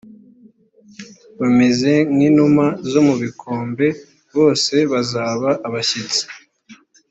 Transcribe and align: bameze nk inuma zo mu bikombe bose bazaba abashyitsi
bameze 1.39 1.91
nk 2.13 2.21
inuma 2.29 2.65
zo 2.91 3.01
mu 3.07 3.15
bikombe 3.23 3.87
bose 4.35 4.75
bazaba 4.91 5.49
abashyitsi 5.67 6.23